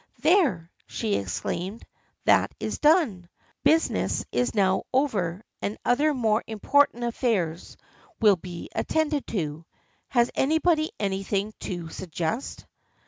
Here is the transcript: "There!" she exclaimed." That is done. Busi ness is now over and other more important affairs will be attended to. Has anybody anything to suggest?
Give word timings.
"There!" 0.21 0.71
she 0.97 1.13
exclaimed." 1.13 1.85
That 2.25 2.51
is 2.59 2.79
done. 2.79 3.29
Busi 3.63 3.91
ness 3.91 4.25
is 4.31 4.55
now 4.55 4.81
over 4.91 5.43
and 5.61 5.77
other 5.85 6.11
more 6.15 6.43
important 6.47 7.03
affairs 7.03 7.77
will 8.19 8.37
be 8.37 8.67
attended 8.73 9.27
to. 9.27 9.63
Has 10.07 10.31
anybody 10.33 10.89
anything 10.99 11.53
to 11.59 11.89
suggest? 11.89 12.65